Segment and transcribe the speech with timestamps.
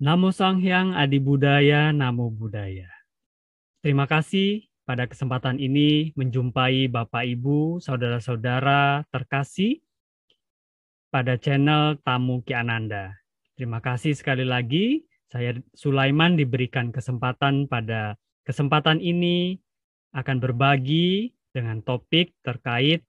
[0.00, 2.88] Namo Sang Hyang Adi Budaya, Namo Budaya.
[3.84, 9.84] Terima kasih pada kesempatan ini menjumpai Bapak Ibu, saudara-saudara terkasih
[11.12, 13.12] pada channel Tamu Ki Ananda.
[13.60, 15.04] Terima kasih sekali lagi.
[15.28, 18.16] Saya Sulaiman diberikan kesempatan pada
[18.48, 19.60] kesempatan ini
[20.16, 23.04] akan berbagi dengan topik terkait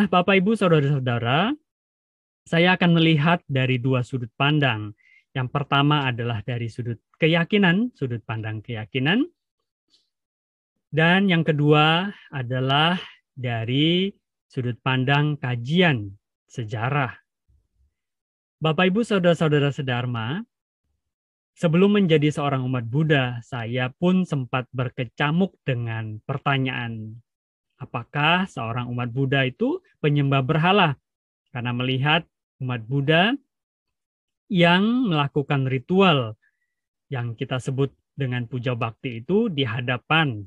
[0.00, 1.52] Nah, Bapak Ibu saudara-saudara,
[2.48, 4.96] saya akan melihat dari dua sudut pandang.
[5.36, 9.28] Yang pertama adalah dari sudut keyakinan, sudut pandang keyakinan.
[10.88, 12.96] Dan yang kedua adalah
[13.36, 14.08] dari
[14.48, 16.16] sudut pandang kajian
[16.48, 17.20] sejarah.
[18.56, 20.40] Bapak Ibu saudara-saudara sedharma,
[21.60, 27.20] sebelum menjadi seorang umat Buddha, saya pun sempat berkecamuk dengan pertanyaan
[27.80, 31.00] apakah seorang umat Buddha itu penyembah berhala?
[31.50, 32.22] Karena melihat
[32.60, 33.34] umat Buddha
[34.52, 36.36] yang melakukan ritual
[37.10, 40.44] yang kita sebut dengan puja bakti itu di hadapan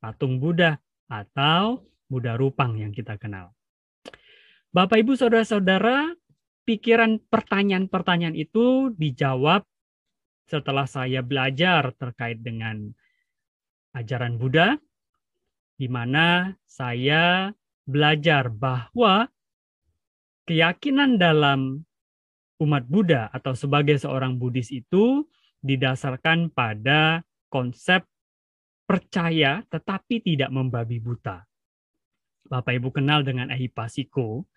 [0.00, 0.80] patung Buddha
[1.12, 3.52] atau Buddha Rupang yang kita kenal.
[4.72, 6.16] Bapak Ibu Saudara-saudara,
[6.64, 9.64] pikiran pertanyaan-pertanyaan itu dijawab
[10.48, 12.88] setelah saya belajar terkait dengan
[13.92, 14.80] ajaran Buddha
[15.78, 17.54] di mana saya
[17.86, 19.30] belajar bahwa
[20.44, 21.86] keyakinan dalam
[22.58, 25.22] umat Buddha atau sebagai seorang Buddhis itu
[25.62, 28.02] didasarkan pada konsep
[28.84, 31.46] percaya tetapi tidak membabi buta.
[32.48, 34.48] Bapak Ibu kenal dengan Ahipasiko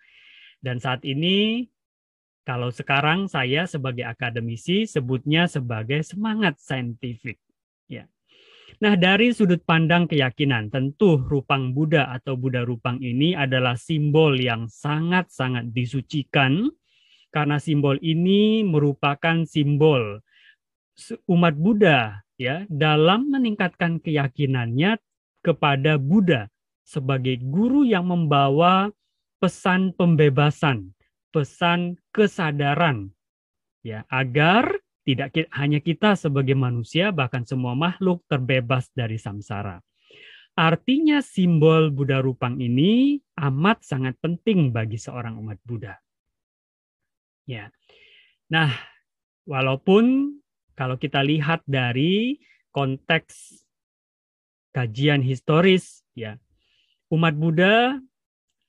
[0.58, 1.68] dan saat ini
[2.42, 7.38] kalau sekarang saya sebagai akademisi sebutnya sebagai semangat saintifik.
[7.86, 8.10] Ya.
[8.80, 14.70] Nah, dari sudut pandang keyakinan, tentu rupang Buddha atau Buddha rupang ini adalah simbol yang
[14.70, 16.72] sangat-sangat disucikan
[17.32, 20.20] karena simbol ini merupakan simbol
[21.28, 25.00] umat Buddha ya dalam meningkatkan keyakinannya
[25.40, 26.52] kepada Buddha
[26.84, 28.92] sebagai guru yang membawa
[29.40, 30.92] pesan pembebasan,
[31.32, 33.10] pesan kesadaran
[33.82, 39.82] ya agar tidak hanya kita sebagai manusia, bahkan semua makhluk terbebas dari samsara.
[40.52, 45.96] Artinya simbol Buddha Rupang ini amat sangat penting bagi seorang umat Buddha.
[47.48, 47.72] Ya.
[48.52, 48.70] Nah,
[49.48, 50.36] walaupun
[50.76, 52.36] kalau kita lihat dari
[52.70, 53.64] konteks
[54.76, 56.36] kajian historis ya,
[57.08, 57.96] umat Buddha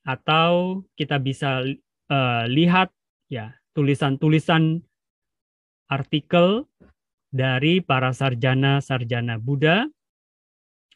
[0.08, 1.64] atau kita bisa
[2.08, 2.92] uh, lihat
[3.28, 4.84] ya tulisan-tulisan
[5.90, 6.64] artikel
[7.34, 9.84] dari para sarjana-sarjana Buddha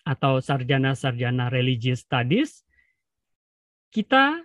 [0.07, 2.65] atau sarjana-sarjana religious studies
[3.93, 4.45] kita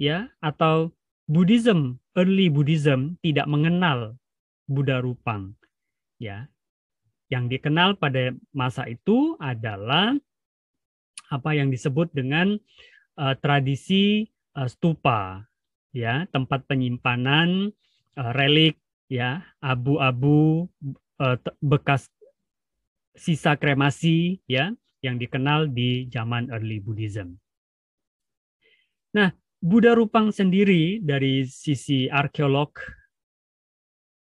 [0.00, 0.92] ya atau
[1.28, 4.16] Buddhism early Buddhism tidak mengenal
[4.68, 5.56] Buddha Rupang
[6.20, 6.48] ya.
[7.32, 10.12] Yang dikenal pada masa itu adalah
[11.32, 12.60] apa yang disebut dengan
[13.16, 15.48] uh, tradisi uh, stupa
[15.96, 17.72] ya tempat penyimpanan
[18.20, 18.76] uh, relik
[19.12, 20.64] ya abu-abu
[21.20, 22.08] uh, bekas
[23.12, 24.72] sisa kremasi ya
[25.04, 27.36] yang dikenal di zaman early Buddhism.
[29.12, 29.28] Nah,
[29.60, 32.72] Buddha Rupang sendiri dari sisi arkeolog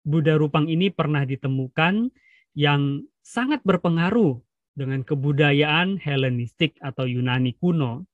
[0.02, 2.10] Buddha Rupang ini pernah ditemukan
[2.58, 4.42] yang sangat berpengaruh
[4.74, 8.10] dengan kebudayaan Helenistik atau Yunani kuno.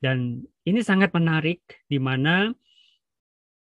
[0.00, 2.50] Dan ini sangat menarik di mana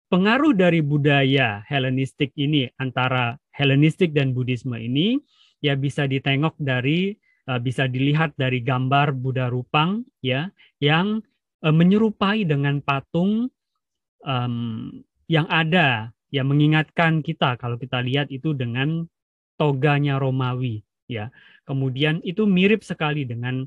[0.07, 5.21] pengaruh dari budaya Helenistik ini antara Helenistik dan Buddhisme ini
[5.63, 7.15] ya bisa ditengok dari
[7.47, 10.49] uh, bisa dilihat dari gambar Buddha Rupang ya
[10.81, 11.21] yang
[11.63, 13.47] uh, menyerupai dengan patung
[14.25, 14.55] um,
[15.29, 19.05] yang ada yang mengingatkan kita kalau kita lihat itu dengan
[19.55, 21.29] toganya Romawi ya.
[21.63, 23.63] Kemudian itu mirip sekali dengan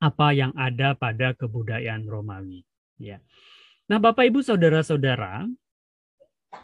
[0.00, 2.64] apa yang ada pada kebudayaan Romawi
[3.00, 3.20] ya
[3.84, 5.44] Nah, Bapak Ibu saudara-saudara,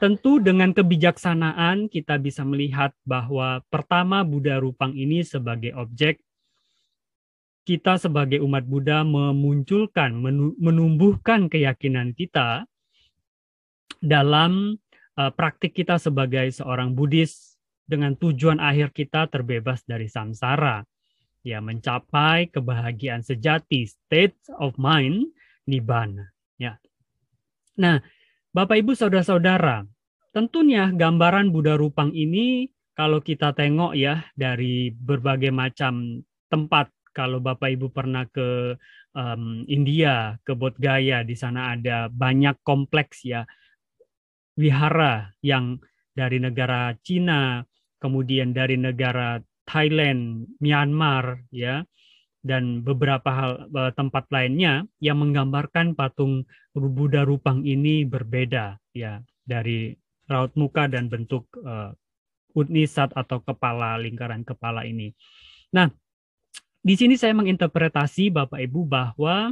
[0.01, 6.25] tentu dengan kebijaksanaan kita bisa melihat bahwa pertama Buddha Rupang ini sebagai objek
[7.69, 10.17] kita sebagai umat Buddha memunculkan
[10.57, 12.65] menumbuhkan keyakinan kita
[14.01, 14.81] dalam
[15.21, 20.89] uh, praktik kita sebagai seorang Buddhis dengan tujuan akhir kita terbebas dari samsara.
[21.41, 25.33] Ya mencapai kebahagiaan sejati state of mind
[25.69, 26.33] nibbana.
[26.57, 26.81] Ya
[27.81, 27.97] nah
[28.53, 29.88] Bapak Ibu saudara-saudara
[30.37, 36.21] tentunya gambaran Buddha Rupang ini kalau kita tengok ya dari berbagai macam
[36.53, 38.77] tempat kalau Bapak Ibu pernah ke
[39.17, 43.49] um, India ke Bodh Gaya di sana ada banyak kompleks ya
[44.61, 45.81] wihara yang
[46.12, 47.65] dari negara Cina,
[47.97, 51.81] kemudian dari negara Thailand, Myanmar, ya,
[52.41, 59.93] dan beberapa hal eh, tempat lainnya yang menggambarkan patung Buddha Rupang ini berbeda, ya, dari
[60.31, 61.91] raut muka dan bentuk uh,
[62.55, 65.11] utnisat atau kepala lingkaran kepala ini.
[65.75, 65.91] Nah,
[66.79, 69.51] di sini saya menginterpretasi Bapak Ibu bahwa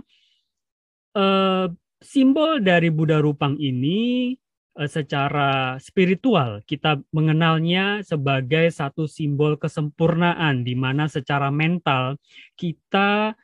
[1.19, 1.67] uh,
[1.99, 4.48] simbol dari Buddha Rupang ini Eh,
[4.87, 12.15] secara spiritual kita mengenalnya sebagai satu simbol kesempurnaan di mana secara mental
[12.55, 13.35] kita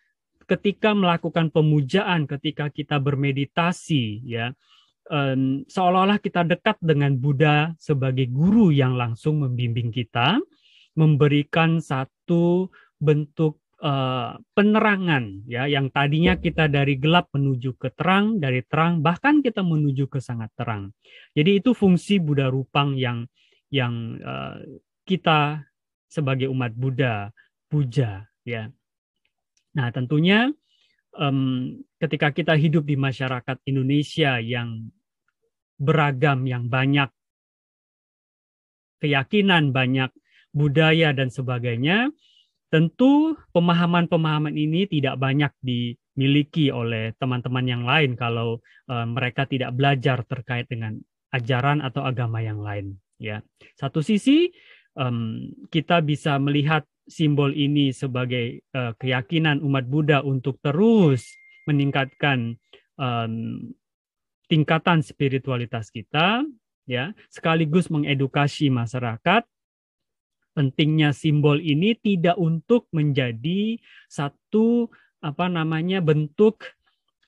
[0.47, 4.55] ketika melakukan pemujaan ketika kita bermeditasi ya
[5.69, 10.39] seolah-olah kita dekat dengan Buddha sebagai guru yang langsung membimbing kita
[10.95, 12.71] memberikan satu
[13.03, 19.45] bentuk uh, penerangan ya yang tadinya kita dari gelap menuju ke terang, dari terang bahkan
[19.45, 20.97] kita menuju ke sangat terang.
[21.37, 23.29] Jadi itu fungsi Buddha Rupang yang
[23.69, 24.57] yang uh,
[25.05, 25.69] kita
[26.09, 27.29] sebagai umat Buddha
[27.69, 28.73] puja ya.
[29.75, 30.49] Nah, tentunya
[31.19, 34.95] um, ketika kita hidup di masyarakat Indonesia yang
[35.75, 37.11] beragam, yang banyak
[39.03, 40.15] keyakinan, banyak
[40.55, 42.15] budaya dan sebagainya,
[42.75, 48.59] Tentu pemahaman-pemahaman ini tidak banyak dimiliki oleh teman-teman yang lain kalau
[48.91, 50.99] uh, mereka tidak belajar terkait dengan
[51.31, 52.99] ajaran atau agama yang lain.
[53.23, 53.47] Ya,
[53.79, 54.51] satu sisi
[54.99, 61.31] um, kita bisa melihat simbol ini sebagai uh, keyakinan umat Buddha untuk terus
[61.71, 62.59] meningkatkan
[62.99, 63.71] um,
[64.51, 66.43] tingkatan spiritualitas kita,
[66.91, 69.47] ya, sekaligus mengedukasi masyarakat
[70.55, 74.89] pentingnya simbol ini tidak untuk menjadi satu
[75.21, 76.63] apa namanya bentuk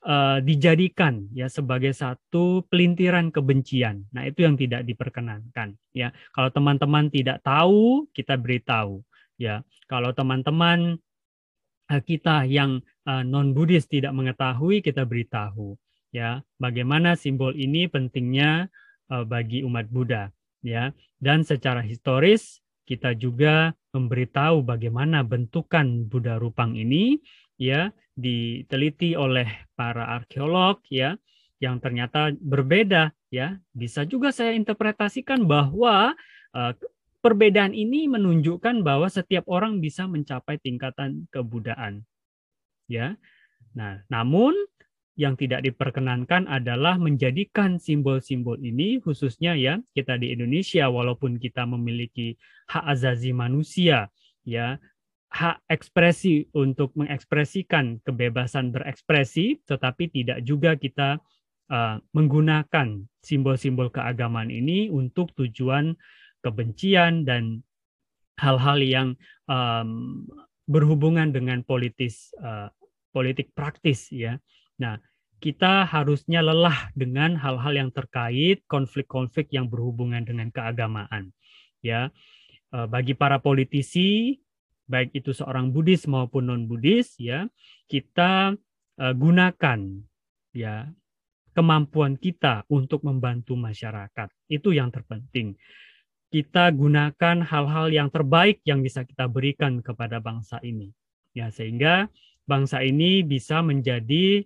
[0.07, 4.07] uh, dijadikan ya sebagai satu pelintiran kebencian.
[4.15, 6.15] Nah, itu yang tidak diperkenankan ya.
[6.31, 9.03] Kalau teman-teman tidak tahu, kita beritahu
[9.35, 9.61] ya.
[9.91, 10.99] Kalau teman-teman
[11.91, 15.75] uh, kita yang uh, eh, non Buddhis tidak mengetahui, kita beritahu
[16.15, 16.39] ya.
[16.61, 18.71] Bagaimana simbol ini pentingnya
[19.11, 20.31] uh, bagi umat Buddha
[20.63, 20.95] ya.
[21.17, 27.19] Dan secara historis kita juga memberitahu bagaimana bentukan Buddha Rupang ini
[27.59, 31.19] ya diteliti oleh para arkeolog ya
[31.59, 33.59] yang ternyata berbeda ya.
[33.75, 36.15] Bisa juga saya interpretasikan bahwa
[36.55, 36.73] uh,
[37.19, 42.07] perbedaan ini menunjukkan bahwa setiap orang bisa mencapai tingkatan kebudaan
[42.87, 43.19] ya.
[43.75, 44.55] Nah namun
[45.17, 52.37] yang tidak diperkenankan adalah menjadikan simbol-simbol ini khususnya ya kita di Indonesia walaupun kita memiliki
[52.69, 54.13] hak azazi manusia
[54.45, 54.77] ya
[55.33, 61.17] hak ekspresi untuk mengekspresikan kebebasan berekspresi tetapi tidak juga kita
[61.73, 65.97] uh, menggunakan simbol-simbol keagamaan ini untuk tujuan
[66.45, 67.65] kebencian dan
[68.37, 69.07] hal-hal yang
[69.49, 70.23] um,
[70.69, 72.69] berhubungan dengan politis uh,
[73.11, 74.37] politik praktis ya.
[74.77, 75.01] Nah,
[75.37, 81.33] kita harusnya lelah dengan hal-hal yang terkait konflik-konflik yang berhubungan dengan keagamaan.
[81.85, 82.09] Ya,
[82.73, 84.41] eh, bagi para politisi,
[84.87, 87.45] baik itu seorang Buddhis maupun non Buddhis, ya,
[87.91, 88.55] kita
[88.97, 89.79] uh, gunakan
[90.51, 90.89] ya
[91.53, 94.29] kemampuan kita untuk membantu masyarakat.
[94.45, 95.57] Itu yang terpenting.
[96.27, 100.91] Kita gunakan hal-hal yang terbaik yang bisa kita berikan kepada bangsa ini.
[101.31, 102.11] Ya, sehingga
[102.45, 104.43] bangsa ini bisa menjadi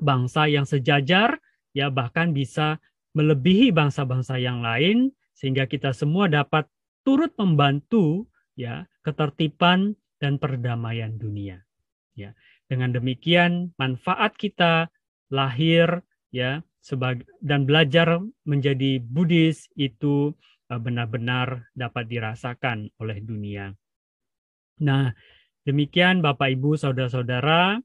[0.00, 1.38] bangsa yang sejajar,
[1.76, 2.80] ya bahkan bisa
[3.14, 6.66] melebihi bangsa-bangsa yang lain, sehingga kita semua dapat
[7.04, 8.28] turut membantu
[8.58, 11.64] ya ketertiban dan perdamaian dunia.
[12.12, 12.36] Ya,
[12.68, 14.92] dengan demikian manfaat kita
[15.32, 16.04] lahir
[16.34, 20.36] ya sebagai dan belajar menjadi Buddhis itu
[20.68, 23.72] eh, benar-benar dapat dirasakan oleh dunia.
[24.80, 25.12] Nah,
[25.64, 27.80] demikian Bapak Ibu saudara-saudara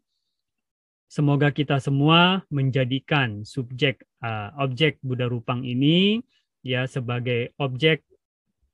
[1.16, 6.20] Semoga kita semua menjadikan subjek uh, objek Buddha Rupang ini
[6.60, 8.04] ya sebagai objek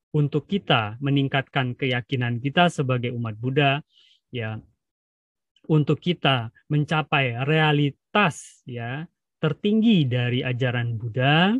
[0.09, 3.85] untuk kita meningkatkan keyakinan kita sebagai umat Buddha
[4.33, 4.57] ya
[5.69, 9.05] untuk kita mencapai realitas ya
[9.37, 11.53] tertinggi dari ajaran Buddha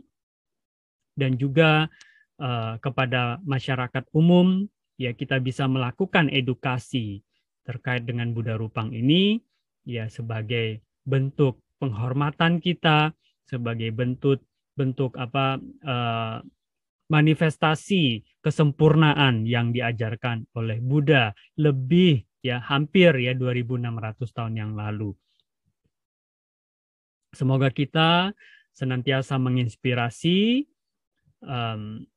[1.14, 1.94] dan juga
[2.42, 4.66] uh, kepada masyarakat umum
[4.98, 7.22] ya kita bisa melakukan edukasi
[7.70, 9.46] terkait dengan Buddha Rupang ini
[9.86, 13.14] ya sebagai bentuk penghormatan kita
[13.50, 14.40] sebagai bentuk
[14.78, 16.40] bentuk apa uh,
[17.12, 25.12] manifestasi kesempurnaan yang diajarkan oleh Buddha lebih ya hampir ya 2600 tahun yang lalu.
[27.36, 28.32] Semoga kita
[28.72, 30.64] senantiasa menginspirasi
[31.44, 32.08] um,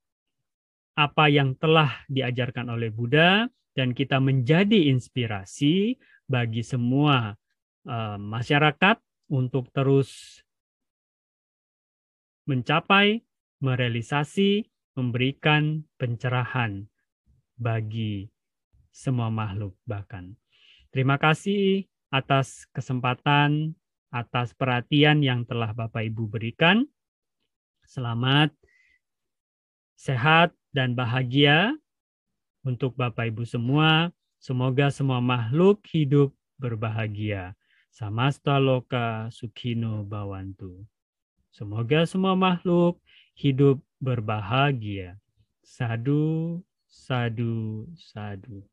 [0.95, 5.99] apa yang telah diajarkan oleh Buddha dan kita menjadi inspirasi
[6.31, 7.35] bagi semua
[7.89, 10.41] uh, masyarakat untuk terus
[12.45, 13.25] mencapai,
[13.65, 16.85] merealisasi, memberikan pencerahan
[17.57, 18.29] bagi
[18.95, 20.37] semua makhluk bahkan.
[20.95, 23.75] Terima kasih atas kesempatan,
[24.15, 26.87] atas perhatian yang telah Bapak Ibu berikan.
[27.83, 28.55] Selamat,
[29.99, 31.75] sehat, dan bahagia
[32.63, 34.15] untuk Bapak Ibu semua.
[34.39, 37.59] Semoga semua makhluk hidup berbahagia.
[37.95, 40.83] Samasta loka sukino bawantu.
[41.55, 42.99] Semoga semua makhluk
[43.39, 45.15] hidup berbahagia.
[45.63, 46.59] Sadu,
[46.91, 48.67] sadu, sadu.